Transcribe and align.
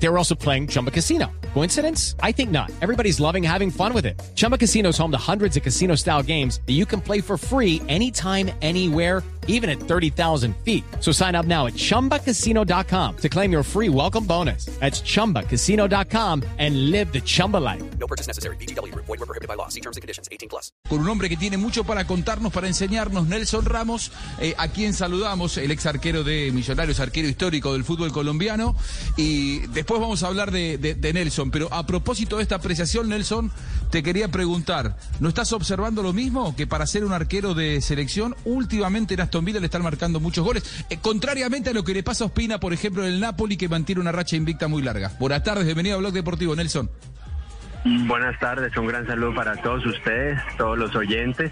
They 0.00 0.08
were 0.08 0.18
also 0.18 0.34
playing 0.34 0.68
Chumba 0.68 0.90
Casino. 0.90 1.26
Coincidence? 1.54 2.14
I 2.22 2.32
think 2.32 2.50
not. 2.50 2.70
Everybody's 2.80 3.18
loving 3.18 3.42
having 3.42 3.70
fun 3.70 3.92
with 3.92 4.06
it. 4.06 4.20
Chumba 4.36 4.56
Casino 4.56 4.90
is 4.90 4.98
home 4.98 5.10
to 5.10 5.18
hundreds 5.18 5.56
of 5.56 5.62
casino 5.62 5.96
style 5.96 6.22
games 6.22 6.60
that 6.66 6.74
you 6.74 6.86
can 6.86 7.00
play 7.00 7.20
for 7.20 7.36
free 7.36 7.82
anytime, 7.88 8.50
anywhere, 8.62 9.24
even 9.48 9.68
at 9.68 9.80
30,000 9.80 10.54
feet. 10.58 10.84
So 11.00 11.10
sign 11.10 11.34
up 11.34 11.46
now 11.46 11.66
at 11.66 11.72
chumbacasino.com 11.74 13.16
to 13.16 13.28
claim 13.28 13.50
your 13.50 13.64
free 13.64 13.88
welcome 13.88 14.24
bonus. 14.24 14.66
That's 14.78 15.00
chumbacasino.com 15.00 16.44
and 16.58 16.90
live 16.90 17.12
the 17.12 17.20
Chumba 17.20 17.56
life. 17.56 17.82
No 17.98 18.06
purchase 18.06 18.28
necessary. 18.28 18.56
BGW. 18.56 18.94
Void 18.94 19.08
were 19.08 19.26
prohibited 19.26 19.48
by 19.48 19.54
law. 19.54 19.68
See 19.68 19.80
terms 19.80 19.96
and 19.96 20.02
conditions. 20.02 20.28
18 20.30 20.48
plus. 20.48 20.70
con 20.88 21.00
un 21.00 21.08
hombre 21.08 21.28
que 21.28 21.36
tiene 21.36 21.56
mucho 21.58 21.84
para 21.84 22.06
contarnos, 22.06 22.52
para 22.52 22.66
enseñarnos, 22.66 23.26
Nelson 23.26 23.64
Ramos, 23.64 24.10
eh, 24.40 24.54
a 24.56 24.68
quien 24.68 24.94
saludamos, 24.94 25.56
el 25.58 25.70
ex 25.70 25.86
arquero 25.86 26.24
de 26.24 26.50
Millonarios, 26.52 27.00
arquero 27.00 27.28
histórico 27.28 27.72
del 27.72 27.84
fútbol 27.84 28.12
colombiano. 28.12 28.74
Y 29.16 29.60
después 29.68 29.87
vamos 29.94 30.22
a 30.22 30.28
hablar 30.28 30.50
de 30.50 31.10
Nelson. 31.14 31.50
Pero 31.50 31.72
a 31.72 31.86
propósito 31.86 32.36
de 32.36 32.42
esta 32.42 32.56
apreciación, 32.56 33.08
Nelson, 33.08 33.50
te 33.90 34.02
quería 34.02 34.28
preguntar, 34.28 34.96
¿no 35.20 35.28
estás 35.28 35.52
observando 35.52 36.02
lo 36.02 36.12
mismo? 36.12 36.54
Que 36.54 36.66
para 36.66 36.86
ser 36.86 37.04
un 37.04 37.12
arquero 37.12 37.54
de 37.54 37.80
selección, 37.80 38.36
últimamente 38.44 39.14
en 39.14 39.20
Aston 39.20 39.44
Villa 39.44 39.60
le 39.60 39.66
están 39.66 39.82
marcando 39.82 40.20
muchos 40.20 40.44
goles. 40.44 40.84
Eh, 40.90 40.98
contrariamente 40.98 41.70
a 41.70 41.72
lo 41.72 41.84
que 41.84 41.94
le 41.94 42.02
pasa 42.02 42.24
a 42.24 42.26
Ospina, 42.26 42.60
por 42.60 42.72
ejemplo, 42.72 43.02
en 43.04 43.14
el 43.14 43.20
Napoli, 43.20 43.56
que 43.56 43.68
mantiene 43.68 44.00
una 44.00 44.12
racha 44.12 44.36
invicta 44.36 44.68
muy 44.68 44.82
larga. 44.82 45.12
Buenas 45.18 45.42
tardes, 45.42 45.64
bienvenido 45.64 45.96
a 45.96 45.98
Blog 46.00 46.12
Deportivo, 46.12 46.54
Nelson. 46.54 46.90
Buenas 47.84 48.38
tardes, 48.40 48.76
un 48.76 48.86
gran 48.86 49.06
saludo 49.06 49.34
para 49.34 49.56
todos 49.62 49.86
ustedes, 49.86 50.38
todos 50.58 50.76
los 50.76 50.94
oyentes. 50.94 51.50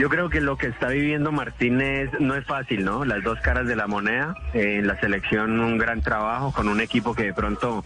Yo 0.00 0.08
creo 0.08 0.30
que 0.30 0.40
lo 0.40 0.56
que 0.56 0.68
está 0.68 0.88
viviendo 0.88 1.30
Martínez 1.30 2.08
no 2.20 2.34
es 2.34 2.46
fácil, 2.46 2.86
¿no? 2.86 3.04
Las 3.04 3.22
dos 3.22 3.38
caras 3.40 3.66
de 3.66 3.76
la 3.76 3.86
moneda. 3.86 4.34
Eh, 4.54 4.76
en 4.78 4.86
la 4.86 4.98
selección 4.98 5.60
un 5.60 5.76
gran 5.76 6.00
trabajo 6.00 6.52
con 6.52 6.68
un 6.70 6.80
equipo 6.80 7.14
que 7.14 7.24
de 7.24 7.34
pronto 7.34 7.84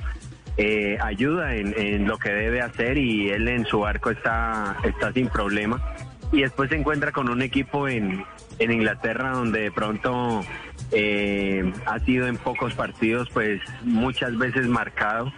eh, 0.56 0.96
ayuda 1.02 1.56
en, 1.56 2.06
lo 2.06 2.16
que 2.18 2.30
debe 2.30 2.60
hacer 2.62 2.98
y 2.98 3.30
él 3.30 3.48
en 3.48 3.64
su 3.66 3.84
arco 3.84 4.10
está, 4.10 4.76
está 4.84 5.12
sin 5.12 5.26
problema. 5.28 5.82
Y 6.30 6.42
después 6.42 6.70
se 6.70 6.76
encuentra 6.76 7.10
con 7.10 7.28
un 7.28 7.42
equipo 7.42 7.88
en, 7.88 8.24
en 8.60 8.70
Inglaterra 8.70 9.30
donde 9.32 9.62
de 9.62 9.72
pronto 9.72 10.44
eh, 10.92 11.72
ha 11.86 11.98
sido 11.98 12.28
en 12.28 12.36
pocos 12.36 12.74
partidos 12.74 13.28
pues 13.30 13.60
muchas 13.82 14.38
veces 14.38 14.68
marcado 14.68 15.32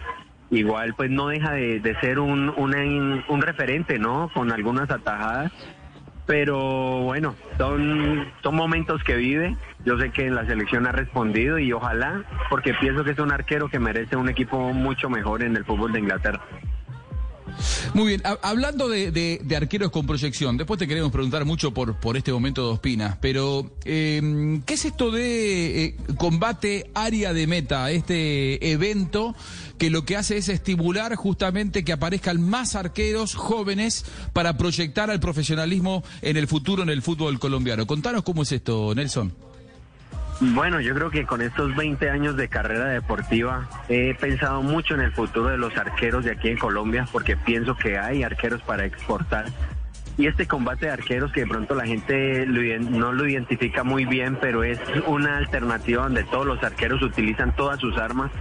igual 0.51 0.93
pues 0.95 1.09
no 1.09 1.27
deja 1.27 1.53
de, 1.53 1.79
de 1.79 1.99
ser 2.01 2.19
un, 2.19 2.49
una- 2.55 3.23
un 3.27 3.41
referente, 3.41 3.97
¿no? 3.97 4.29
Con 4.31 4.51
algunas 4.51 4.91
atajadas. 4.91 5.51
Pero 6.27 7.03
bueno, 7.03 7.35
son, 7.57 8.27
son 8.43 8.55
momentos 8.55 9.01
que 9.03 9.15
vive. 9.15 9.55
Yo 9.85 9.97
sé 9.97 10.11
que 10.11 10.29
la 10.29 10.45
selección 10.45 10.85
ha 10.85 10.91
respondido 10.91 11.57
y 11.57 11.71
ojalá, 11.71 12.21
porque 12.49 12.73
pienso 12.73 13.05
que 13.05 13.11
es 13.11 13.19
un 13.19 13.31
arquero 13.31 13.69
que 13.69 13.79
merece 13.79 14.17
un 14.17 14.27
equipo 14.27 14.73
mucho 14.73 15.09
mejor 15.09 15.41
en 15.41 15.55
el 15.55 15.63
fútbol 15.63 15.93
de 15.93 15.99
Inglaterra. 15.99 16.41
Muy 17.93 18.07
bien, 18.07 18.21
ha- 18.25 18.37
hablando 18.41 18.87
de, 18.89 19.41
arqueros 19.55 19.91
con 19.91 20.05
proyección, 20.05 20.57
después 20.57 20.77
te 20.79 20.87
queremos 20.87 21.11
preguntar 21.11 21.45
mucho 21.45 21.73
por, 21.73 21.95
por 21.99 22.17
este 22.17 22.31
momento 22.31 22.65
de 22.67 22.73
Ospina, 22.73 23.17
pero 23.21 23.71
eh, 23.85 24.59
¿qué 24.65 24.73
es 24.73 24.85
esto 24.85 25.11
de 25.11 25.85
eh, 25.85 25.95
combate 26.17 26.89
área 26.93 27.33
de 27.33 27.47
meta, 27.47 27.89
este 27.91 28.71
evento 28.71 29.35
que 29.77 29.89
lo 29.89 30.05
que 30.05 30.15
hace 30.17 30.37
es 30.37 30.49
estimular 30.49 31.15
justamente 31.15 31.83
que 31.83 31.93
aparezcan 31.93 32.41
más 32.41 32.75
arqueros 32.75 33.35
jóvenes 33.35 34.05
para 34.33 34.57
proyectar 34.57 35.09
al 35.09 35.19
profesionalismo 35.19 36.03
en 36.21 36.37
el 36.37 36.47
futuro 36.47 36.83
en 36.83 36.89
el 36.89 37.01
fútbol 37.01 37.39
colombiano? 37.39 37.85
Contanos 37.87 38.23
cómo 38.23 38.43
es 38.43 38.51
esto, 38.51 38.93
Nelson. 38.95 39.33
Bueno, 40.39 40.79
yo 40.79 40.93
creo 40.93 41.09
que 41.09 41.25
con 41.25 41.41
estos 41.41 41.75
20 41.75 42.11
años 42.11 42.37
de 42.37 42.47
carrera 42.47 42.85
deportiva 42.85 43.67
he 43.89 44.13
pensado 44.13 44.61
mucho 44.61 44.93
en 44.93 45.01
el 45.01 45.11
futuro 45.11 45.49
de 45.49 45.57
los 45.57 45.75
arqueros 45.77 46.25
de 46.25 46.31
aquí 46.31 46.49
en 46.49 46.57
Colombia 46.57 47.07
porque 47.11 47.35
pienso 47.35 47.75
que 47.75 47.97
hay 47.97 48.21
arqueros 48.21 48.61
para 48.61 48.85
exportar. 48.85 49.45
Y 50.15 50.27
este 50.27 50.47
combate 50.47 50.87
de 50.87 50.91
arqueros 50.91 51.31
que 51.31 51.41
de 51.41 51.47
pronto 51.47 51.73
la 51.73 51.85
gente 51.87 52.45
no 52.47 53.13
lo 53.13 53.27
identifica 53.27 53.83
muy 53.83 54.05
bien, 54.05 54.37
pero 54.39 54.63
es 54.63 54.79
una 55.07 55.37
alternativa 55.37 56.03
donde 56.03 56.23
todos 56.23 56.45
los 56.45 56.63
arqueros 56.63 57.01
utilizan 57.01 57.55
todas 57.55 57.79
sus 57.79 57.97
armas, 57.97 58.31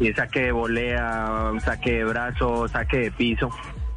y 0.00 0.12
saque 0.12 0.44
de 0.44 0.52
volea, 0.52 1.52
saque 1.64 1.98
de 1.98 2.04
brazo, 2.04 2.68
saque 2.68 2.98
de 2.98 3.10
piso. 3.10 3.50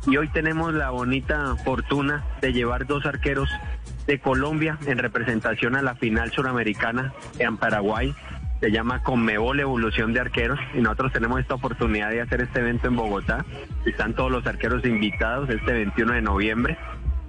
Y 0.08 0.18
hoy 0.18 0.28
tenemos 0.30 0.74
la 0.74 0.90
bonita 0.90 1.56
fortuna 1.64 2.26
de 2.42 2.52
llevar 2.54 2.88
dos 2.88 3.06
arqueros 3.06 3.50
de 4.12 4.20
Colombia 4.20 4.78
en 4.88 4.98
representación 4.98 5.78
a 5.78 5.82
la 5.82 5.96
final 5.96 6.32
suramericana 6.32 7.14
en 7.40 7.56
Paraguay. 7.56 8.14
Se 8.60 8.70
llama 8.70 9.02
Conmebol 9.04 9.62
Evolución 9.62 10.12
de 10.12 10.20
Arqueros 10.20 10.60
y 10.74 10.82
nosotros 10.82 11.14
tenemos 11.14 11.40
esta 11.40 11.54
oportunidad 11.54 12.10
de 12.10 12.20
hacer 12.20 12.42
este 12.42 12.60
evento 12.60 12.90
en 12.90 12.98
Bogotá. 12.98 13.46
Están 13.86 14.14
todos 14.14 14.30
los 14.30 14.46
arqueros 14.46 14.84
invitados 14.84 15.50
este 15.50 15.72
21 15.72 16.12
de 16.12 16.22
noviembre. 16.22 16.78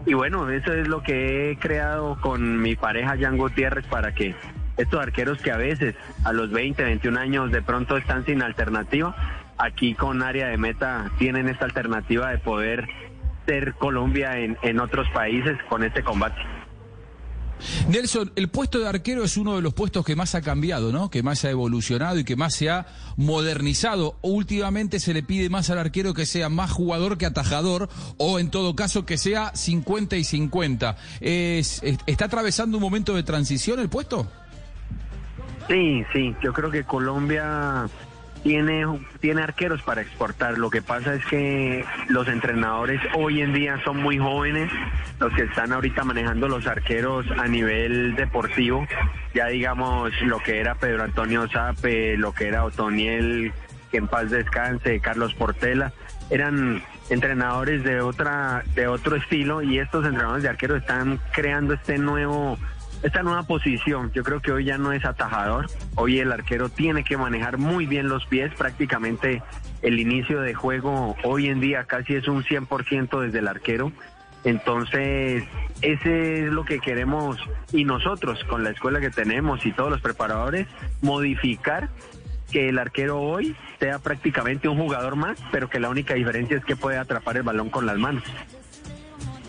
Y 0.06 0.14
bueno, 0.14 0.50
eso 0.50 0.72
es 0.72 0.88
lo 0.88 1.04
que 1.04 1.52
he 1.52 1.56
creado 1.56 2.20
con 2.20 2.60
mi 2.60 2.74
pareja 2.74 3.16
Jan 3.16 3.36
Gutiérrez 3.36 3.86
para 3.86 4.12
que 4.12 4.34
estos 4.76 5.00
arqueros 5.00 5.40
que 5.40 5.52
a 5.52 5.58
veces 5.58 5.94
a 6.24 6.32
los 6.32 6.50
20, 6.50 6.82
21 6.82 7.20
años 7.20 7.52
de 7.52 7.62
pronto 7.62 7.96
están 7.96 8.26
sin 8.26 8.42
alternativa, 8.42 9.14
aquí 9.56 9.94
con 9.94 10.20
área 10.20 10.48
de 10.48 10.56
meta 10.56 11.12
tienen 11.20 11.48
esta 11.48 11.64
alternativa 11.64 12.30
de 12.30 12.38
poder 12.38 12.88
ser 13.46 13.74
Colombia 13.74 14.36
en, 14.38 14.58
en 14.62 14.80
otros 14.80 15.08
países 15.10 15.56
con 15.68 15.84
este 15.84 16.02
combate. 16.02 16.42
Nelson, 17.88 18.32
el 18.36 18.48
puesto 18.48 18.78
de 18.78 18.88
arquero 18.88 19.24
es 19.24 19.36
uno 19.36 19.56
de 19.56 19.62
los 19.62 19.74
puestos 19.74 20.04
que 20.04 20.16
más 20.16 20.34
ha 20.34 20.40
cambiado, 20.42 20.92
¿no? 20.92 21.10
Que 21.10 21.22
más 21.22 21.44
ha 21.44 21.50
evolucionado 21.50 22.18
y 22.18 22.24
que 22.24 22.36
más 22.36 22.54
se 22.54 22.70
ha 22.70 22.86
modernizado. 23.16 24.16
Últimamente 24.22 25.00
se 25.00 25.14
le 25.14 25.22
pide 25.22 25.48
más 25.50 25.70
al 25.70 25.78
arquero 25.78 26.14
que 26.14 26.26
sea 26.26 26.48
más 26.48 26.70
jugador 26.70 27.18
que 27.18 27.26
atajador 27.26 27.88
o 28.18 28.38
en 28.38 28.50
todo 28.50 28.74
caso 28.76 29.04
que 29.06 29.18
sea 29.18 29.52
50 29.54 30.16
y 30.16 30.24
50. 30.24 30.96
Es- 31.20 31.82
es- 31.82 31.98
¿Está 32.06 32.26
atravesando 32.26 32.76
un 32.78 32.82
momento 32.82 33.14
de 33.14 33.22
transición 33.22 33.80
el 33.80 33.88
puesto? 33.88 34.26
Sí, 35.68 36.02
sí, 36.12 36.34
yo 36.42 36.52
creo 36.52 36.70
que 36.70 36.84
Colombia 36.84 37.88
tiene, 38.42 38.84
tiene 39.20 39.42
arqueros 39.42 39.82
para 39.82 40.02
exportar. 40.02 40.58
Lo 40.58 40.70
que 40.70 40.82
pasa 40.82 41.14
es 41.14 41.24
que 41.26 41.84
los 42.08 42.28
entrenadores 42.28 43.00
hoy 43.16 43.40
en 43.40 43.52
día 43.52 43.80
son 43.84 43.98
muy 43.98 44.18
jóvenes, 44.18 44.70
los 45.20 45.32
que 45.34 45.42
están 45.42 45.72
ahorita 45.72 46.04
manejando 46.04 46.48
los 46.48 46.66
arqueros 46.66 47.26
a 47.38 47.46
nivel 47.46 48.14
deportivo. 48.16 48.86
Ya 49.34 49.46
digamos 49.46 50.12
lo 50.22 50.38
que 50.40 50.60
era 50.60 50.74
Pedro 50.74 51.04
Antonio 51.04 51.48
Zape, 51.48 52.16
lo 52.16 52.32
que 52.32 52.48
era 52.48 52.64
Otoniel, 52.64 53.52
que 53.90 53.98
en 53.98 54.08
paz 54.08 54.30
descanse, 54.30 55.00
Carlos 55.00 55.34
Portela, 55.34 55.92
eran 56.30 56.82
entrenadores 57.10 57.84
de 57.84 58.00
otra 58.00 58.64
de 58.74 58.86
otro 58.86 59.16
estilo 59.16 59.62
y 59.62 59.78
estos 59.78 60.04
entrenadores 60.04 60.42
de 60.42 60.48
arqueros 60.48 60.80
están 60.80 61.20
creando 61.32 61.74
este 61.74 61.98
nuevo 61.98 62.58
esta 63.02 63.22
nueva 63.22 63.42
posición. 63.44 64.12
Yo 64.12 64.22
creo 64.22 64.40
que 64.40 64.52
hoy 64.52 64.64
ya 64.64 64.78
no 64.78 64.92
es 64.92 65.04
atajador. 65.04 65.66
Hoy 65.96 66.20
el 66.20 66.32
arquero 66.32 66.68
tiene 66.68 67.04
que 67.04 67.16
manejar 67.16 67.58
muy 67.58 67.86
bien 67.86 68.08
los 68.08 68.26
pies. 68.26 68.52
Prácticamente 68.54 69.42
el 69.82 69.98
inicio 69.98 70.40
de 70.40 70.54
juego 70.54 71.16
hoy 71.24 71.48
en 71.48 71.60
día 71.60 71.84
casi 71.84 72.14
es 72.14 72.28
un 72.28 72.44
100% 72.44 73.20
desde 73.20 73.38
el 73.40 73.48
arquero. 73.48 73.92
Entonces, 74.44 75.44
ese 75.82 76.46
es 76.46 76.52
lo 76.52 76.64
que 76.64 76.80
queremos 76.80 77.38
y 77.72 77.84
nosotros 77.84 78.42
con 78.44 78.64
la 78.64 78.70
escuela 78.70 79.00
que 79.00 79.10
tenemos 79.10 79.64
y 79.66 79.72
todos 79.72 79.90
los 79.90 80.00
preparadores, 80.00 80.66
modificar 81.00 81.90
que 82.50 82.68
el 82.68 82.78
arquero 82.78 83.20
hoy 83.20 83.56
sea 83.78 83.98
prácticamente 83.98 84.68
un 84.68 84.78
jugador 84.78 85.16
más, 85.16 85.38
pero 85.50 85.70
que 85.70 85.80
la 85.80 85.88
única 85.88 86.14
diferencia 86.14 86.56
es 86.56 86.64
que 86.64 86.76
puede 86.76 86.98
atrapar 86.98 87.36
el 87.36 87.44
balón 87.44 87.70
con 87.70 87.86
las 87.86 87.96
manos. 87.98 88.24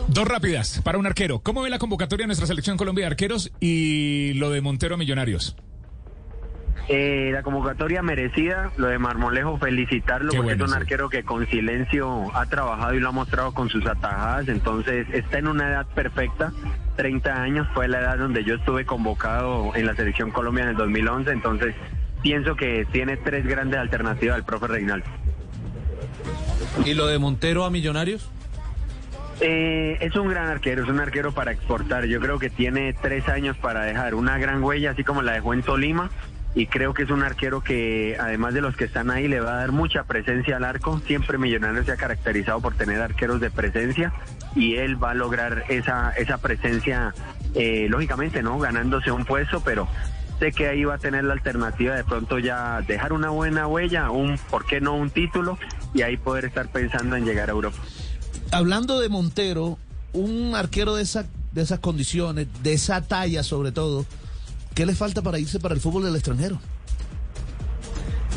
Dos 0.07 0.27
rápidas 0.27 0.81
para 0.83 0.97
un 0.97 1.05
arquero. 1.05 1.39
¿Cómo 1.39 1.61
ve 1.61 1.69
la 1.69 1.79
convocatoria 1.79 2.23
de 2.23 2.27
nuestra 2.27 2.47
selección 2.47 2.77
Colombia 2.77 3.05
de 3.05 3.07
arqueros 3.07 3.51
y 3.59 4.33
lo 4.35 4.49
de 4.49 4.61
Montero 4.61 4.95
a 4.95 4.97
Millonarios? 4.97 5.55
Eh, 6.89 7.29
la 7.31 7.43
convocatoria 7.43 8.01
merecida, 8.01 8.71
lo 8.75 8.87
de 8.87 8.99
Marmolejo, 8.99 9.57
felicitarlo 9.57 10.31
Qué 10.31 10.37
porque 10.37 10.55
bueno, 10.55 10.65
es 10.65 10.71
un 10.71 10.75
sí. 10.75 10.81
arquero 10.81 11.09
que 11.09 11.23
con 11.23 11.47
silencio 11.47 12.35
ha 12.35 12.45
trabajado 12.47 12.93
y 12.93 12.99
lo 12.99 13.07
ha 13.07 13.11
mostrado 13.13 13.53
con 13.53 13.69
sus 13.69 13.85
atajadas, 13.85 14.49
entonces 14.49 15.07
está 15.13 15.37
en 15.37 15.47
una 15.47 15.69
edad 15.69 15.85
perfecta, 15.95 16.51
30 16.97 17.41
años 17.41 17.67
fue 17.73 17.87
la 17.87 18.01
edad 18.01 18.17
donde 18.17 18.43
yo 18.43 18.55
estuve 18.55 18.85
convocado 18.85 19.73
en 19.75 19.85
la 19.85 19.95
selección 19.95 20.31
Colombia 20.31 20.63
en 20.65 20.71
el 20.71 20.75
2011, 20.75 21.31
entonces 21.31 21.73
pienso 22.21 22.57
que 22.57 22.85
tiene 22.91 23.15
tres 23.15 23.47
grandes 23.47 23.79
alternativas 23.79 24.35
al 24.35 24.43
profe 24.43 24.67
Reinaldo. 24.67 25.07
¿Y 26.85 26.95
lo 26.95 27.07
de 27.07 27.17
Montero 27.17 27.63
a 27.63 27.69
Millonarios? 27.69 28.29
Eh, 29.45 29.97
es 29.99 30.15
un 30.15 30.29
gran 30.29 30.47
arquero, 30.47 30.83
es 30.83 30.89
un 30.89 31.01
arquero 31.01 31.33
para 31.33 31.51
exportar. 31.51 32.05
Yo 32.05 32.21
creo 32.21 32.39
que 32.39 32.49
tiene 32.49 32.93
tres 32.93 33.27
años 33.27 33.57
para 33.57 33.83
dejar 33.83 34.15
una 34.15 34.37
gran 34.37 34.63
huella, 34.63 34.91
así 34.91 35.03
como 35.03 35.21
la 35.21 35.33
dejó 35.33 35.53
en 35.53 35.63
Tolima. 35.63 36.09
y 36.55 36.67
creo 36.67 36.93
que 36.93 37.03
es 37.03 37.09
un 37.09 37.23
arquero 37.23 37.61
que 37.61 38.15
además 38.19 38.53
de 38.53 38.61
los 38.61 38.77
que 38.77 38.85
están 38.85 39.09
ahí 39.09 39.27
le 39.27 39.39
va 39.41 39.55
a 39.55 39.57
dar 39.57 39.71
mucha 39.73 40.03
presencia 40.05 40.55
al 40.55 40.63
arco. 40.63 40.99
Siempre 41.07 41.37
Millonarios 41.37 41.85
se 41.85 41.91
ha 41.91 41.97
caracterizado 41.97 42.61
por 42.61 42.75
tener 42.75 43.01
arqueros 43.01 43.41
de 43.41 43.49
presencia 43.49 44.13
y 44.55 44.75
él 44.75 45.03
va 45.03 45.11
a 45.11 45.13
lograr 45.13 45.65
esa, 45.67 46.11
esa 46.11 46.37
presencia, 46.37 47.13
eh, 47.55 47.87
lógicamente, 47.89 48.43
¿no? 48.43 48.59
Ganándose 48.59 49.11
un 49.11 49.25
puesto, 49.25 49.61
pero 49.61 49.89
sé 50.39 50.53
que 50.53 50.67
ahí 50.67 50.85
va 50.85 50.95
a 50.95 50.99
tener 50.99 51.23
la 51.23 51.33
alternativa 51.33 51.95
de 51.95 52.03
pronto 52.03 52.39
ya 52.39 52.81
dejar 52.81 53.11
una 53.11 53.29
buena 53.29 53.67
huella, 53.67 54.09
un, 54.09 54.37
¿por 54.49 54.65
qué 54.65 54.79
no 54.79 54.95
un 54.95 55.09
título? 55.09 55.57
Y 55.93 56.03
ahí 56.03 56.15
poder 56.17 56.45
estar 56.45 56.67
pensando 56.67 57.15
en 57.15 57.25
llegar 57.25 57.49
a 57.49 57.53
Europa. 57.53 57.79
Hablando 58.53 58.99
de 58.99 59.09
Montero, 59.09 59.79
un 60.13 60.53
arquero 60.55 60.93
de, 60.95 61.01
esa, 61.01 61.25
de 61.53 61.61
esas 61.63 61.79
condiciones, 61.79 62.47
de 62.61 62.73
esa 62.73 63.01
talla 63.01 63.41
sobre 63.41 63.71
todo, 63.71 64.05
¿qué 64.75 64.85
le 64.85 64.93
falta 64.93 65.23
para 65.23 65.39
irse 65.39 65.59
para 65.59 65.73
el 65.73 65.81
fútbol 65.81 66.03
del 66.03 66.15
extranjero? 66.15 66.59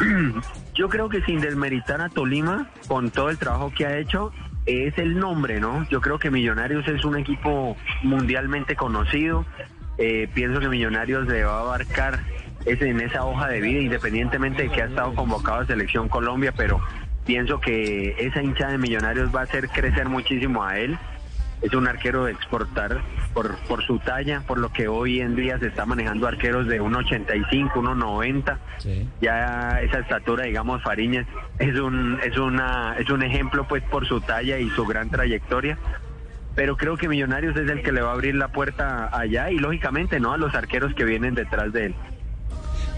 Yo 0.74 0.88
creo 0.88 1.10
que 1.10 1.22
sin 1.22 1.40
desmeritar 1.40 2.00
a 2.00 2.08
Tolima, 2.08 2.70
con 2.88 3.10
todo 3.10 3.28
el 3.28 3.36
trabajo 3.38 3.72
que 3.76 3.84
ha 3.84 3.98
hecho, 3.98 4.32
es 4.64 4.96
el 4.98 5.18
nombre, 5.18 5.60
¿no? 5.60 5.88
Yo 5.90 6.00
creo 6.00 6.18
que 6.18 6.30
Millonarios 6.30 6.86
es 6.88 7.04
un 7.04 7.16
equipo 7.16 7.76
mundialmente 8.02 8.74
conocido. 8.74 9.46
Eh, 9.96 10.28
pienso 10.34 10.60
que 10.60 10.68
Millonarios 10.68 11.26
le 11.28 11.44
va 11.44 11.58
a 11.58 11.60
abarcar 11.60 12.24
en 12.66 13.00
esa 13.00 13.24
hoja 13.24 13.48
de 13.48 13.60
vida, 13.60 13.80
independientemente 13.80 14.64
de 14.64 14.70
que 14.70 14.82
ha 14.82 14.86
estado 14.86 15.14
convocado 15.14 15.60
a 15.60 15.66
Selección 15.66 16.08
Colombia, 16.08 16.52
pero 16.56 16.80
pienso 17.26 17.60
que 17.60 18.14
esa 18.18 18.42
hincha 18.42 18.68
de 18.68 18.78
Millonarios 18.78 19.34
va 19.34 19.40
a 19.40 19.44
hacer 19.44 19.68
crecer 19.68 20.08
muchísimo 20.08 20.64
a 20.64 20.78
él. 20.78 20.96
Es 21.62 21.72
un 21.72 21.88
arquero 21.88 22.26
de 22.26 22.32
exportar 22.32 23.00
por, 23.32 23.56
por 23.66 23.82
su 23.82 23.98
talla, 23.98 24.42
por 24.46 24.58
lo 24.58 24.70
que 24.72 24.88
hoy 24.88 25.20
en 25.20 25.34
día 25.34 25.58
se 25.58 25.68
está 25.68 25.86
manejando 25.86 26.26
arqueros 26.26 26.66
de 26.66 26.80
1.85, 26.80 27.72
1.90. 27.72 28.58
Ya 29.20 29.80
esa 29.80 30.00
estatura, 30.00 30.44
digamos, 30.44 30.82
Fariñez 30.82 31.26
es 31.58 31.78
un, 31.78 32.20
es, 32.22 32.36
una, 32.38 32.94
es 32.98 33.08
un 33.10 33.22
ejemplo 33.22 33.66
pues 33.66 33.82
por 33.84 34.06
su 34.06 34.20
talla 34.20 34.58
y 34.58 34.68
su 34.70 34.84
gran 34.86 35.10
trayectoria. 35.10 35.78
Pero 36.54 36.76
creo 36.76 36.96
que 36.96 37.08
Millonarios 37.08 37.56
es 37.56 37.68
el 37.68 37.82
que 37.82 37.92
le 37.92 38.02
va 38.02 38.10
a 38.10 38.14
abrir 38.14 38.34
la 38.34 38.48
puerta 38.48 39.10
allá 39.12 39.50
y 39.50 39.58
lógicamente 39.58 40.20
no 40.20 40.32
a 40.32 40.38
los 40.38 40.54
arqueros 40.54 40.94
que 40.94 41.04
vienen 41.04 41.34
detrás 41.34 41.72
de 41.72 41.86
él. 41.86 41.94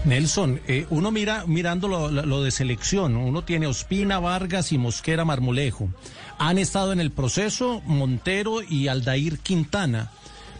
Nelson, 0.05 0.61
eh, 0.67 0.85
uno 0.89 1.11
mira 1.11 1.43
mirando 1.45 1.87
lo, 1.87 2.43
de 2.43 2.51
selección, 2.51 3.17
uno 3.17 3.43
tiene 3.43 3.67
Ospina, 3.67 4.19
Vargas 4.19 4.71
y 4.71 4.77
Mosquera 4.77 5.25
Marmolejo. 5.25 5.89
Han 6.37 6.57
estado 6.57 6.93
en 6.93 7.01
el 7.01 7.11
proceso 7.11 7.81
Montero 7.85 8.61
y 8.61 8.87
Aldair 8.87 9.39
Quintana, 9.39 10.11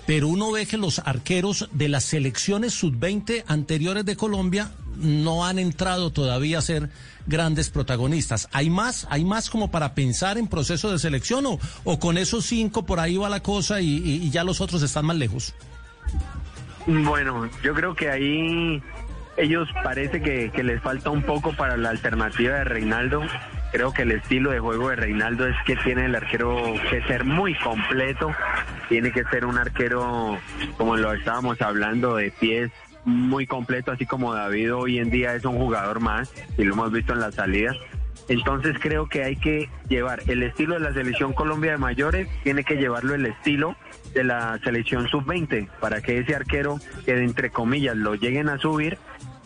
pero 0.05 0.27
uno 0.27 0.51
ve 0.51 0.65
que 0.65 0.77
los 0.77 0.99
arqueros 0.99 1.69
de 1.71 1.87
las 1.87 2.03
selecciones 2.03 2.73
sub-20 2.73 3.45
anteriores 3.47 4.05
de 4.05 4.17
Colombia 4.17 4.71
no 4.97 5.45
han 5.45 5.57
entrado 5.57 6.11
todavía 6.11 6.57
a 6.57 6.61
ser 6.61 6.89
grandes 7.25 7.69
protagonistas. 7.69 8.49
¿Hay 8.51 8.69
más? 8.69 9.07
¿Hay 9.09 9.23
más 9.23 9.49
como 9.49 9.71
para 9.71 9.95
pensar 9.95 10.37
en 10.37 10.47
proceso 10.47 10.91
de 10.91 10.99
selección 10.99 11.45
o, 11.45 11.59
o 11.85 11.99
con 11.99 12.17
esos 12.17 12.45
cinco 12.45 12.85
por 12.85 12.99
ahí 12.99 13.15
va 13.15 13.29
la 13.29 13.41
cosa 13.41 13.79
y, 13.79 13.87
y 14.03 14.29
ya 14.31 14.43
los 14.43 14.59
otros 14.59 14.81
están 14.83 15.05
más 15.05 15.15
lejos? 15.15 15.55
Bueno, 16.87 17.49
yo 17.63 17.73
creo 17.73 17.95
que 17.95 18.09
ahí 18.09 18.81
ellos 19.39 19.69
parece 19.83 20.21
que, 20.21 20.51
les 20.63 20.81
falta 20.81 21.09
un 21.09 21.23
poco 21.23 21.53
para 21.53 21.77
la 21.77 21.89
alternativa 21.89 22.55
de 22.55 22.63
Reinaldo. 22.65 23.23
Creo 23.71 23.93
que 23.93 24.01
el 24.01 24.11
estilo 24.11 24.51
de 24.51 24.59
juego 24.59 24.89
de 24.89 24.97
Reinaldo 24.97 25.47
es 25.47 25.55
que 25.65 25.75
tiene 25.77 26.05
el 26.05 26.15
arquero 26.15 26.73
que 26.89 27.01
ser 27.03 27.23
muy 27.23 27.55
completo, 27.55 28.31
tiene 28.89 29.11
que 29.11 29.23
ser 29.25 29.45
un 29.45 29.57
arquero, 29.57 30.37
como 30.77 30.97
lo 30.97 31.13
estábamos 31.13 31.61
hablando, 31.61 32.15
de 32.15 32.31
pies 32.31 32.71
muy 33.05 33.47
completo, 33.47 33.91
así 33.91 34.05
como 34.05 34.33
David 34.33 34.75
hoy 34.75 34.99
en 34.99 35.09
día 35.09 35.33
es 35.33 35.45
un 35.45 35.57
jugador 35.57 36.01
más, 36.01 36.33
y 36.57 36.63
lo 36.63 36.73
hemos 36.73 36.91
visto 36.91 37.13
en 37.13 37.21
las 37.21 37.35
salidas. 37.35 37.77
Entonces 38.27 38.75
creo 38.79 39.07
que 39.07 39.23
hay 39.23 39.37
que 39.37 39.69
llevar 39.87 40.21
el 40.27 40.43
estilo 40.43 40.75
de 40.75 40.81
la 40.81 40.93
selección 40.93 41.33
Colombia 41.33 41.71
de 41.71 41.77
mayores, 41.77 42.27
tiene 42.43 42.63
que 42.63 42.75
llevarlo 42.75 43.15
el 43.15 43.25
estilo 43.25 43.75
de 44.13 44.23
la 44.23 44.59
selección 44.63 45.07
sub-20 45.07 45.69
para 45.79 46.01
que 46.01 46.19
ese 46.19 46.35
arquero 46.35 46.79
que 47.05 47.23
entre 47.23 47.49
comillas 47.49 47.95
lo 47.95 48.15
lleguen 48.15 48.49
a 48.49 48.57
subir 48.57 48.97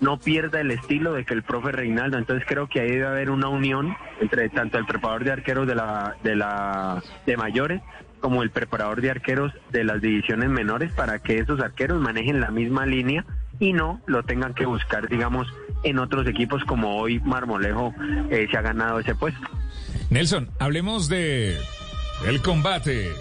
no 0.02 0.20
pierda 0.20 0.62
el 0.62 0.72
estilo 0.72 1.14
de 1.14 1.26
que 1.26 1.34
el 1.34 1.44
profe 1.44 1.72
Reinaldo. 1.72 2.18
Entonces 2.18 2.46
creo 2.48 2.68
que 2.68 2.82
ahí 2.82 2.92
debe 2.92 3.08
haber 3.08 3.30
una 3.30 3.48
unión 3.48 3.96
entre 4.22 4.50
tanto 4.50 4.78
el 4.78 4.86
preparador 4.86 5.24
de 5.24 5.32
arqueros 5.32 5.68
de 5.68 5.76
la 5.76 6.16
de 6.24 6.36
la 6.36 7.02
de 7.26 7.38
mayores 7.38 7.82
como 8.20 8.42
el 8.42 8.52
preparador 8.52 9.02
de 9.02 9.12
arqueros 9.12 9.52
de 9.72 9.84
las 9.84 10.02
divisiones 10.02 10.50
menores 10.50 10.94
para 10.94 11.20
que 11.20 11.40
esos 11.40 11.60
arqueros 11.60 12.02
manejen 12.02 12.40
la 12.40 12.52
misma 12.52 12.86
línea 12.86 13.26
y 13.60 13.74
no 13.74 14.02
lo 14.06 14.24
tengan 14.24 14.54
que 14.54 14.66
buscar, 14.66 15.10
digamos, 15.10 15.48
en 15.84 16.00
otros 16.00 16.26
equipos 16.28 16.64
como 16.64 16.96
hoy 16.96 17.20
Marmolejo 17.20 17.94
eh, 18.32 18.48
se 18.50 18.58
ha 18.58 18.62
ganado 18.62 19.00
ese 19.00 19.14
puesto. 19.14 19.42
Nelson, 20.10 20.50
hablemos 20.60 21.10
de 21.10 21.58
el 22.26 22.42
combate, 22.42 23.12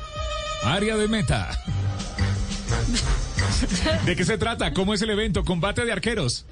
área 0.65 0.97
de 0.97 1.09
meta. 1.09 1.51
¿De 4.07 4.17
qué 4.17 4.25
se 4.25 4.39
trata? 4.39 4.73
¿Cómo 4.73 4.95
es 4.95 5.03
el 5.03 5.11
evento? 5.11 5.45
Combate 5.45 5.85
de 5.85 5.93
arqueros. 5.93 6.47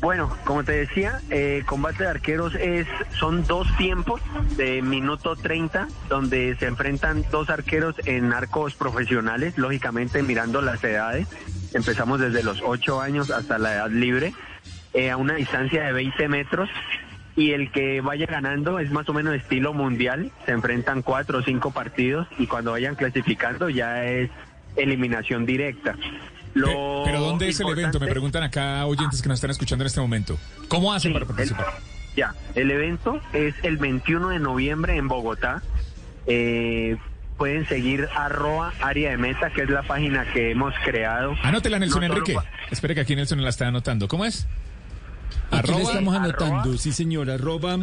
Bueno, 0.00 0.30
como 0.44 0.62
te 0.62 0.72
decía, 0.72 1.20
eh, 1.30 1.62
combate 1.64 2.04
de 2.04 2.10
arqueros 2.10 2.54
es 2.54 2.86
son 3.18 3.44
dos 3.46 3.66
tiempos 3.76 4.20
de 4.56 4.82
minuto 4.82 5.36
30 5.36 5.88
donde 6.08 6.54
se 6.58 6.66
enfrentan 6.66 7.24
dos 7.30 7.48
arqueros 7.48 7.96
en 8.04 8.32
arcos 8.32 8.74
profesionales, 8.74 9.56
lógicamente 9.56 10.22
mirando 10.22 10.60
las 10.60 10.84
edades. 10.84 11.28
Empezamos 11.72 12.20
desde 12.20 12.42
los 12.42 12.60
8 12.62 13.00
años 13.00 13.30
hasta 13.30 13.58
la 13.58 13.74
edad 13.74 13.90
libre, 13.90 14.34
eh, 14.92 15.10
a 15.10 15.16
una 15.16 15.34
distancia 15.34 15.84
de 15.84 15.92
20 15.92 16.28
metros. 16.28 16.68
Y 17.34 17.52
el 17.52 17.70
que 17.70 18.00
vaya 18.00 18.24
ganando 18.26 18.78
es 18.78 18.90
más 18.90 19.08
o 19.08 19.12
menos 19.12 19.34
estilo 19.34 19.74
mundial. 19.74 20.30
Se 20.46 20.52
enfrentan 20.52 21.02
cuatro 21.02 21.38
o 21.38 21.42
cinco 21.42 21.70
partidos 21.70 22.26
y 22.38 22.46
cuando 22.46 22.72
vayan 22.72 22.94
clasificando 22.94 23.68
ya 23.68 24.04
es 24.06 24.30
eliminación 24.76 25.44
directa. 25.44 25.96
Lo 26.56 27.02
Pero 27.04 27.20
¿dónde 27.20 27.48
es 27.48 27.60
el 27.60 27.68
evento? 27.68 28.00
Me 28.00 28.06
preguntan 28.06 28.42
acá 28.42 28.86
oyentes 28.86 29.20
que 29.20 29.28
nos 29.28 29.36
están 29.36 29.50
escuchando 29.50 29.84
en 29.84 29.86
este 29.86 30.00
momento. 30.00 30.38
¿Cómo 30.68 30.92
hacen 30.92 31.10
sí, 31.10 31.12
para 31.12 31.26
participar? 31.26 31.66
El, 31.66 32.16
ya, 32.16 32.34
el 32.54 32.70
evento 32.70 33.20
es 33.34 33.54
el 33.62 33.76
21 33.76 34.30
de 34.30 34.38
noviembre 34.38 34.96
en 34.96 35.06
Bogotá. 35.06 35.62
Eh, 36.26 36.96
pueden 37.36 37.68
seguir 37.68 38.08
arroba 38.16 38.72
área 38.80 39.10
de 39.10 39.18
meta, 39.18 39.50
que 39.50 39.64
es 39.64 39.68
la 39.70 39.82
página 39.82 40.24
que 40.32 40.52
hemos 40.52 40.72
creado. 40.82 41.34
Anótela, 41.42 41.78
Nelson 41.78 42.00
no 42.00 42.06
Enrique. 42.06 42.34
Espere 42.70 42.94
que 42.94 43.02
aquí 43.02 43.14
Nelson 43.14 43.42
la 43.42 43.50
está 43.50 43.68
anotando. 43.68 44.08
¿Cómo 44.08 44.24
es? 44.24 44.48
Aquí 45.50 45.70
arroba, 45.70 45.82
estamos 45.82 46.16
anotando, 46.16 46.60
arroba, 46.60 46.78
sí 46.78 46.92
señor, 46.92 47.30
arroba... 47.30 47.76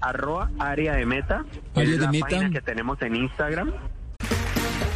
Arroba 0.00 0.50
área 0.58 0.94
de 0.94 1.06
meta. 1.06 1.44
Área 1.76 1.84
es 1.84 2.00
de 2.00 2.06
la 2.06 2.10
meta. 2.10 2.26
página 2.26 2.50
que 2.50 2.60
tenemos 2.62 3.00
en 3.00 3.14
Instagram. 3.14 3.72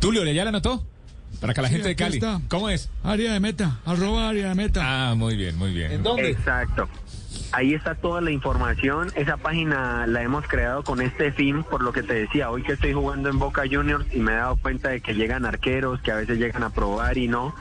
Tulio, 0.00 0.24
¿ya 0.24 0.44
la 0.44 0.50
anotó? 0.50 0.84
Para 1.40 1.54
que 1.54 1.62
la 1.62 1.68
Sí, 1.68 1.74
gente 1.74 1.88
de 1.88 1.96
Cali. 1.96 2.16
está. 2.16 2.40
¿Cómo 2.48 2.68
es? 2.70 2.90
Área 3.04 3.32
de 3.32 3.40
meta, 3.40 3.78
arroba 3.84 4.28
área 4.28 4.48
de 4.50 4.54
meta. 4.54 5.10
Ah, 5.10 5.14
muy 5.14 5.36
bien, 5.36 5.56
muy 5.56 5.72
bien. 5.72 5.92
¿En 5.92 6.02
dónde? 6.02 6.30
Exacto. 6.30 6.88
Ahí 7.52 7.74
está 7.74 7.94
toda 7.94 8.20
la 8.20 8.30
información. 8.30 9.10
Esa 9.14 9.36
página 9.36 10.06
la 10.06 10.22
hemos 10.22 10.46
creado 10.46 10.82
con 10.84 11.00
este 11.00 11.32
fin, 11.32 11.62
por 11.64 11.82
lo 11.82 11.92
que 11.92 12.02
te 12.02 12.14
decía, 12.14 12.50
hoy 12.50 12.62
que 12.62 12.72
estoy 12.72 12.92
jugando 12.92 13.28
en 13.28 13.38
Boca 13.38 13.62
Juniors 13.70 14.04
y 14.12 14.18
me 14.18 14.32
he 14.32 14.36
dado 14.36 14.56
cuenta 14.56 14.88
de 14.90 15.00
que 15.00 15.14
llegan 15.14 15.44
arqueros, 15.46 16.00
que 16.02 16.12
a 16.12 16.16
veces 16.16 16.38
llegan 16.38 16.62
a 16.62 16.70
probar 16.70 17.16
y 17.18 17.28
no. 17.28 17.54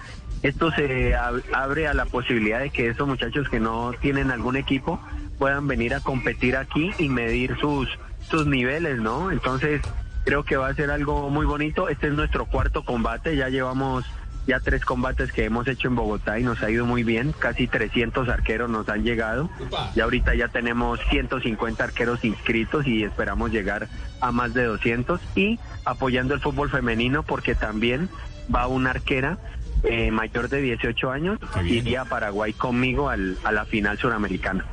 Esto 0.43 0.71
se 0.71 1.13
ab- 1.15 1.43
abre 1.53 1.87
a 1.87 1.93
la 1.93 2.05
posibilidad 2.05 2.59
de 2.59 2.69
que 2.69 2.87
esos 2.89 3.07
muchachos 3.07 3.49
que 3.49 3.59
no 3.59 3.91
tienen 4.01 4.31
algún 4.31 4.55
equipo 4.55 4.99
puedan 5.39 5.67
venir 5.67 5.93
a 5.93 5.99
competir 5.99 6.55
aquí 6.55 6.91
y 6.99 7.09
medir 7.09 7.57
sus, 7.59 7.87
sus 8.29 8.45
niveles, 8.47 8.99
¿no? 8.99 9.31
Entonces, 9.31 9.81
creo 10.27 10.43
que 10.43 10.57
va 10.57 10.67
a 10.67 10.73
ser 10.75 10.91
algo 10.91 11.29
muy 11.29 11.45
bonito. 11.45 11.87
Este 11.87 12.07
es 12.07 12.13
nuestro 12.13 12.45
cuarto 12.47 12.83
combate, 12.83 13.37
ya 13.37 13.47
llevamos 13.47 14.03
ya 14.45 14.59
tres 14.59 14.83
combates 14.83 15.31
que 15.31 15.45
hemos 15.45 15.67
hecho 15.69 15.87
en 15.87 15.95
Bogotá 15.95 16.37
y 16.37 16.43
nos 16.43 16.61
ha 16.63 16.69
ido 16.69 16.85
muy 16.85 17.03
bien. 17.03 17.33
Casi 17.39 17.65
300 17.67 18.27
arqueros 18.27 18.69
nos 18.69 18.87
han 18.89 19.03
llegado. 19.03 19.49
Y 19.95 19.99
ahorita 20.01 20.35
ya 20.35 20.49
tenemos 20.49 20.99
150 21.09 21.81
arqueros 21.83 22.23
inscritos 22.25 22.85
y 22.87 23.03
esperamos 23.03 23.51
llegar 23.51 23.87
a 24.19 24.31
más 24.33 24.53
de 24.53 24.65
200. 24.65 25.21
Y 25.35 25.59
apoyando 25.85 26.33
el 26.33 26.41
fútbol 26.41 26.69
femenino 26.69 27.23
porque 27.23 27.55
también 27.55 28.09
va 28.53 28.67
una 28.67 28.91
arquera 28.91 29.37
eh, 29.83 30.11
mayor 30.11 30.49
de 30.49 30.61
18 30.61 31.09
años 31.11 31.39
iría 31.65 32.01
a 32.01 32.05
Paraguay 32.05 32.51
conmigo 32.51 33.09
al- 33.09 33.37
a 33.45 33.51
la 33.53 33.63
final 33.65 33.97
suramericana. 33.97 34.65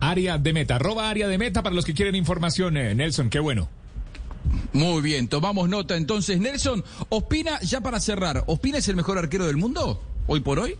Área 0.00 0.38
de 0.38 0.52
meta, 0.52 0.76
arroba 0.76 1.08
área 1.10 1.26
de 1.26 1.38
meta 1.38 1.62
para 1.62 1.74
los 1.74 1.84
que 1.84 1.94
quieren 1.94 2.14
información, 2.14 2.76
eh, 2.76 2.94
Nelson, 2.94 3.30
qué 3.30 3.38
bueno. 3.40 3.68
Muy 4.76 5.00
bien, 5.00 5.26
tomamos 5.26 5.70
nota 5.70 5.96
entonces. 5.96 6.38
Nelson, 6.38 6.84
Ospina, 7.08 7.58
ya 7.60 7.80
para 7.80 7.98
cerrar, 7.98 8.44
¿Ospina 8.46 8.76
es 8.76 8.88
el 8.88 8.96
mejor 8.96 9.16
arquero 9.16 9.46
del 9.46 9.56
mundo? 9.56 10.02
¿Hoy 10.26 10.40
por 10.40 10.58
hoy? 10.58 10.76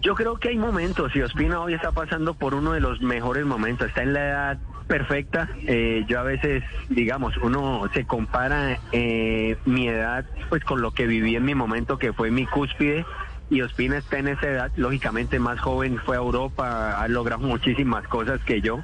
Yo 0.00 0.14
creo 0.14 0.38
que 0.38 0.48
hay 0.48 0.56
momentos 0.56 1.14
y 1.14 1.20
Ospina 1.20 1.60
hoy 1.60 1.74
está 1.74 1.92
pasando 1.92 2.32
por 2.32 2.54
uno 2.54 2.72
de 2.72 2.80
los 2.80 3.02
mejores 3.02 3.44
momentos. 3.44 3.88
Está 3.88 4.02
en 4.02 4.14
la 4.14 4.26
edad 4.26 4.58
perfecta. 4.86 5.50
Eh, 5.66 6.06
yo 6.08 6.18
a 6.18 6.22
veces, 6.22 6.64
digamos, 6.88 7.36
uno 7.42 7.82
se 7.92 8.06
compara 8.06 8.80
eh, 8.90 9.58
mi 9.66 9.88
edad 9.88 10.24
pues 10.48 10.64
con 10.64 10.80
lo 10.80 10.92
que 10.92 11.06
viví 11.06 11.36
en 11.36 11.44
mi 11.44 11.54
momento 11.54 11.98
que 11.98 12.14
fue 12.14 12.30
mi 12.30 12.46
cúspide 12.46 13.04
y 13.50 13.60
Ospina 13.60 13.98
está 13.98 14.18
en 14.18 14.28
esa 14.28 14.48
edad, 14.48 14.72
lógicamente 14.76 15.38
más 15.38 15.60
joven, 15.60 15.98
fue 15.98 16.16
a 16.16 16.20
Europa, 16.20 16.98
ha 16.98 17.06
logrado 17.08 17.42
muchísimas 17.42 18.08
cosas 18.08 18.40
que 18.44 18.62
yo, 18.62 18.80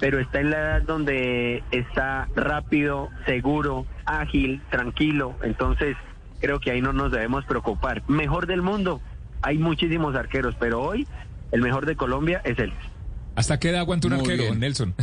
pero 0.00 0.20
está 0.20 0.40
en 0.40 0.50
la 0.50 0.58
edad 0.58 0.82
donde 0.82 1.62
está 1.70 2.28
rápido, 2.36 3.08
seguro, 3.26 3.86
ágil, 4.04 4.62
tranquilo, 4.70 5.34
entonces 5.42 5.96
creo 6.40 6.60
que 6.60 6.70
ahí 6.70 6.80
no 6.80 6.92
nos 6.92 7.10
debemos 7.12 7.44
preocupar. 7.44 8.02
Mejor 8.08 8.46
del 8.46 8.62
mundo, 8.62 9.00
hay 9.42 9.58
muchísimos 9.58 10.14
arqueros, 10.14 10.54
pero 10.58 10.80
hoy 10.82 11.06
el 11.52 11.60
mejor 11.60 11.86
de 11.86 11.96
Colombia 11.96 12.40
es 12.44 12.58
él. 12.58 12.72
¿Hasta 13.34 13.58
qué 13.58 13.70
edad 13.70 13.80
aguanta 13.80 14.08
un 14.08 14.14
Muy 14.14 14.22
arquero, 14.22 14.42
bien. 14.44 14.60
Nelson? 14.60 14.94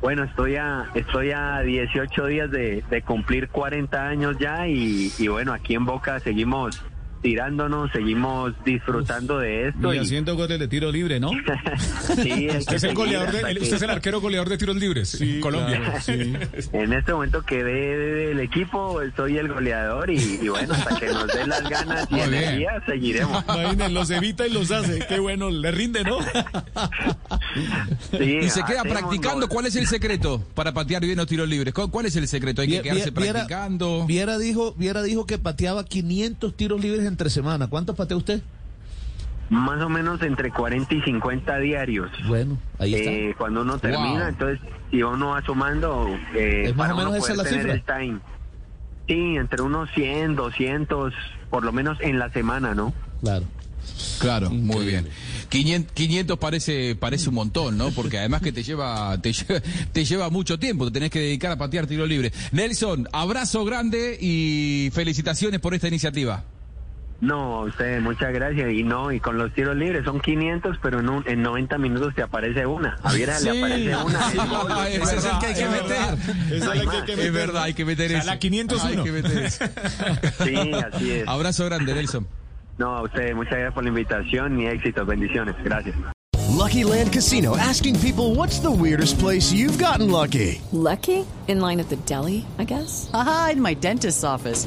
Bueno, 0.00 0.24
estoy 0.24 0.56
a, 0.56 0.86
estoy 0.94 1.32
a 1.32 1.60
18 1.60 2.26
días 2.26 2.50
de, 2.50 2.82
de 2.88 3.02
cumplir 3.02 3.48
40 3.48 4.08
años 4.08 4.36
ya 4.38 4.66
y, 4.66 5.12
y 5.18 5.28
bueno, 5.28 5.52
aquí 5.52 5.74
en 5.74 5.84
Boca 5.84 6.18
seguimos 6.20 6.82
tirándonos, 7.22 7.90
seguimos 7.92 8.52
disfrutando 8.64 9.38
de 9.38 9.68
esto. 9.68 9.92
Y 9.92 9.96
y- 9.96 10.00
haciendo 10.00 10.36
goles 10.36 10.58
de 10.58 10.68
tiro 10.68 10.90
libre, 10.92 11.18
¿no? 11.20 11.30
sí, 12.22 12.30
hay 12.30 12.46
que 12.48 12.58
Usted 12.58 12.76
es, 12.76 12.84
el 12.84 12.94
goleador 12.94 13.32
de- 13.32 13.50
el- 13.50 13.58
usted 13.58 13.76
es 13.76 13.82
el 13.82 13.90
arquero 13.90 14.20
goleador 14.20 14.48
de 14.48 14.58
tiros 14.58 14.76
libres 14.76 15.20
en 15.20 15.40
Colombia. 15.40 15.78
claro, 15.80 16.00
sí. 16.00 16.32
En 16.72 16.92
este 16.92 17.12
momento 17.12 17.42
quedé 17.42 17.96
del 18.28 18.40
equipo, 18.40 19.00
soy 19.16 19.38
el 19.38 19.48
goleador 19.48 20.10
y, 20.10 20.16
y 20.42 20.48
bueno, 20.48 20.74
hasta 20.74 20.98
que 20.98 21.06
nos 21.06 21.26
den 21.28 21.48
las 21.48 21.68
ganas 21.68 22.06
y 22.10 22.20
energía, 22.20 22.82
seguiremos. 22.86 23.44
Imaginen, 23.44 23.94
los 23.94 24.10
evita 24.10 24.46
y 24.46 24.52
los 24.52 24.70
hace. 24.70 25.00
Qué 25.08 25.18
bueno, 25.18 25.50
le 25.50 25.70
rinde, 25.70 26.04
¿no? 26.04 26.18
Sí, 28.10 28.38
Y 28.42 28.50
se 28.50 28.62
queda 28.64 28.82
practicando. 28.82 29.46
gol. 29.46 29.48
¿Cuál 29.48 29.66
es 29.66 29.76
el 29.76 29.86
secreto 29.86 30.42
para 30.54 30.72
patear 30.72 31.02
bien 31.02 31.16
los 31.16 31.26
tiros 31.26 31.48
libres? 31.48 31.72
¿Cuál 31.74 32.06
es 32.06 32.16
el 32.16 32.28
secreto? 32.28 32.62
Hay 32.62 32.68
que 32.68 32.82
quedarse 32.82 33.10
Viera- 33.10 33.32
practicando. 33.32 34.06
Viera 34.06 34.38
dijo, 34.38 34.74
Viera 34.74 35.02
dijo 35.02 35.26
que 35.26 35.38
pateaba 35.38 35.84
500 35.84 36.56
tiros 36.56 36.80
libres 36.80 37.05
entre 37.08 37.30
semana. 37.30 37.68
¿Cuántos 37.68 37.96
patea 37.96 38.16
usted? 38.16 38.42
Más 39.48 39.80
o 39.80 39.88
menos 39.88 40.20
entre 40.22 40.50
40 40.50 40.92
y 40.94 41.02
50 41.02 41.58
diarios. 41.58 42.10
Bueno, 42.26 42.58
ahí 42.78 42.94
está. 42.94 43.10
Eh, 43.10 43.34
cuando 43.38 43.62
uno 43.62 43.78
termina, 43.78 44.20
Wow. 44.20 44.28
entonces 44.28 44.60
si 44.90 45.02
uno 45.02 45.28
va 45.28 45.42
sumando, 45.42 46.08
eh, 46.34 46.64
Es 46.66 46.76
más 46.76 46.88
para 46.88 46.94
o 46.94 46.96
menos 46.96 47.10
uno 47.10 47.18
esa 47.18 47.34
poder 47.34 47.52
la 47.52 47.56
cifra. 47.56 47.72
el 47.74 47.82
time. 47.82 48.18
Sí, 49.06 49.36
entre 49.36 49.62
unos 49.62 49.88
100, 49.94 50.34
200, 50.34 51.14
por 51.48 51.64
lo 51.64 51.72
menos 51.72 51.96
en 52.00 52.18
la 52.18 52.32
semana, 52.32 52.74
¿no? 52.74 52.92
Claro. 53.22 53.44
Claro, 54.18 54.50
muy 54.50 54.84
bien. 54.84 55.06
500, 55.48 55.92
500 55.92 56.38
parece 56.38 56.96
parece 56.96 57.28
un 57.28 57.36
montón, 57.36 57.78
¿no? 57.78 57.92
Porque 57.92 58.18
además 58.18 58.42
que 58.42 58.50
te 58.50 58.64
lleva, 58.64 59.16
te 59.22 59.32
lleva 59.32 59.60
te 59.92 60.04
lleva 60.04 60.28
mucho 60.28 60.58
tiempo, 60.58 60.86
te 60.86 60.90
tenés 60.90 61.10
que 61.10 61.20
dedicar 61.20 61.52
a 61.52 61.56
patear 61.56 61.86
tiro 61.86 62.04
libre. 62.04 62.32
Nelson, 62.50 63.08
abrazo 63.12 63.64
grande 63.64 64.18
y 64.20 64.90
felicitaciones 64.92 65.60
por 65.60 65.72
esta 65.72 65.86
iniciativa. 65.86 66.42
No, 67.20 67.60
usted, 67.62 68.00
muchas 68.02 68.32
gracias. 68.32 68.70
Y 68.72 68.82
no, 68.82 69.10
y 69.10 69.20
con 69.20 69.38
los 69.38 69.52
tiros 69.54 69.74
libres 69.76 70.04
son 70.04 70.20
500, 70.20 70.76
pero 70.82 71.00
en, 71.00 71.08
un- 71.08 71.24
en 71.26 71.42
90 71.42 71.78
minutos 71.78 72.14
te 72.14 72.22
aparece 72.22 72.66
una. 72.66 72.98
A 73.02 73.12
Viera 73.14 73.40
le 73.40 73.50
aparece 73.58 73.96
una. 73.96 74.28
es 74.88 74.94
es 74.96 75.02
Ese 75.02 75.16
es 75.16 75.24
el 75.24 75.38
que 75.38 75.46
hay 75.46 75.54
que 75.54 75.62
es 75.62 75.70
meter. 75.70 76.18
Es 76.52 76.64
que 76.64 76.70
hay 76.70 77.02
que 77.04 77.12
Es 77.12 77.18
meter. 77.18 77.32
verdad, 77.32 77.62
hay 77.62 77.74
que 77.74 77.84
meter 77.86 78.12
eso. 78.12 78.26
la 78.26 78.38
501. 78.38 78.98
Hay 79.00 79.04
que 79.04 79.12
meter 79.12 79.38
eso. 79.44 79.64
Sí, 80.44 80.56
así 80.72 81.10
es. 81.12 81.28
Abrazo 81.28 81.64
grande, 81.64 81.94
Nelson. 81.94 82.26
No, 82.78 82.96
a 82.96 83.02
usted, 83.04 83.34
muchas 83.34 83.52
gracias 83.54 83.72
por 83.72 83.82
la 83.84 83.88
invitación 83.88 84.60
y 84.60 84.66
éxitos, 84.66 85.06
bendiciones. 85.06 85.54
Gracias. 85.64 85.96
Lucky 86.50 86.84
Land 86.84 87.12
Casino 87.12 87.54
asking 87.56 87.96
people 88.00 88.34
what's 88.34 88.60
the 88.60 88.70
weirdest 88.70 89.18
place 89.18 89.52
you've 89.52 89.78
gotten 89.82 90.10
lucky? 90.10 90.60
Lucky? 90.72 91.24
In 91.48 91.60
line 91.60 91.80
at 91.80 91.88
the 91.88 91.96
deli, 92.06 92.44
I 92.58 92.64
guess? 92.64 93.08
Aha, 93.14 93.50
in 93.54 93.62
my 93.62 93.74
dentist's 93.74 94.22
office. 94.24 94.66